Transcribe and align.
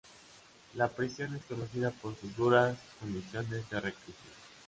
La 0.77 0.87
prisión 0.87 1.35
es 1.35 1.43
conocida 1.45 1.91
por 1.91 2.15
sus 2.15 2.35
duras 2.35 2.75
condiciones 2.99 3.69
de 3.69 3.79
reclusión. 3.79 4.33